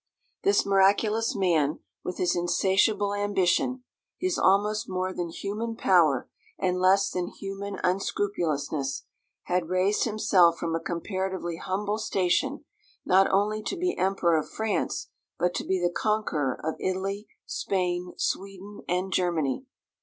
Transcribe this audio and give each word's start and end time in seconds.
This 0.41 0.65
miraculous 0.65 1.35
man, 1.35 1.77
with 2.03 2.17
his 2.17 2.35
insatiable 2.35 3.13
ambition, 3.13 3.83
his 4.17 4.35
almost 4.35 4.89
more 4.89 5.13
than 5.13 5.29
human 5.29 5.75
power 5.75 6.27
and 6.57 6.79
less 6.79 7.11
than 7.11 7.27
human 7.27 7.77
unscrupulousness, 7.83 9.03
had 9.43 9.69
raised 9.69 10.05
himself 10.05 10.57
from 10.57 10.75
a 10.75 10.79
comparatively 10.79 11.57
humble 11.57 11.99
station, 11.99 12.65
not 13.05 13.29
only 13.29 13.61
to 13.61 13.77
be 13.77 13.95
Emperor 13.95 14.39
of 14.39 14.49
France, 14.49 15.09
but 15.37 15.53
to 15.53 15.63
be 15.63 15.79
the 15.79 15.93
conqueror 15.95 16.59
of 16.63 16.73
Italy, 16.79 17.27
Spain, 17.45 18.13
Sweden, 18.17 18.81
and 18.89 19.13
Germany. 19.13 19.67